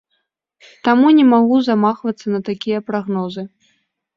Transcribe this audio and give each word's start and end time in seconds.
Таму 0.87 1.11
не 1.17 1.25
магу 1.33 1.57
замахвацца 1.67 2.25
на 2.37 2.41
такія 2.51 2.79
прагнозы. 2.89 3.43